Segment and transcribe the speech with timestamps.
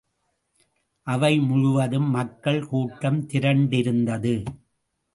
[1.07, 4.35] அவை முழுவதும் மக்கள் கூட்டம் திரண்டிருந்தது.